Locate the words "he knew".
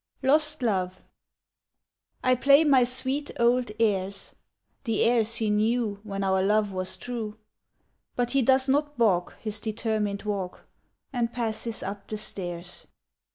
5.35-5.99